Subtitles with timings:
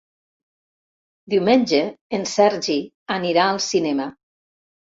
[1.33, 1.83] Diumenge
[2.19, 2.81] en Sergi
[3.19, 4.13] anirà al cinema.